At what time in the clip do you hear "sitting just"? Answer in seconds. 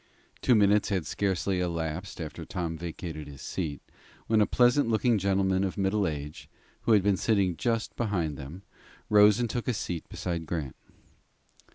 7.17-7.95